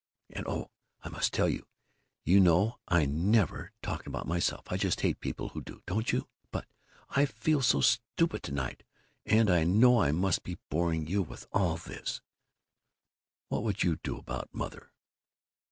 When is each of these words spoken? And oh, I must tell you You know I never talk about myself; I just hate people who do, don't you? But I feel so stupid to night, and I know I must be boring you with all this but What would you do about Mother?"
And 0.31 0.47
oh, 0.47 0.71
I 1.03 1.09
must 1.09 1.31
tell 1.31 1.47
you 1.47 1.67
You 2.25 2.39
know 2.39 2.79
I 2.87 3.05
never 3.05 3.71
talk 3.83 4.07
about 4.07 4.25
myself; 4.27 4.63
I 4.71 4.77
just 4.77 5.01
hate 5.01 5.19
people 5.19 5.49
who 5.49 5.61
do, 5.61 5.83
don't 5.85 6.11
you? 6.11 6.27
But 6.49 6.65
I 7.11 7.27
feel 7.27 7.61
so 7.61 7.81
stupid 7.81 8.41
to 8.41 8.51
night, 8.51 8.81
and 9.27 9.47
I 9.47 9.63
know 9.63 10.01
I 10.01 10.11
must 10.11 10.41
be 10.41 10.57
boring 10.69 11.05
you 11.05 11.21
with 11.21 11.45
all 11.51 11.77
this 11.77 12.19
but 13.47 13.57
What 13.57 13.61
would 13.63 13.83
you 13.83 13.97
do 13.97 14.17
about 14.17 14.49
Mother?" 14.51 14.91